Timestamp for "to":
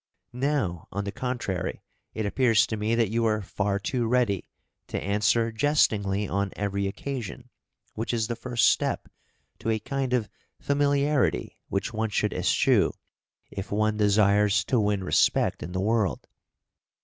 2.65-2.75, 4.87-4.99, 9.59-9.69, 14.65-14.79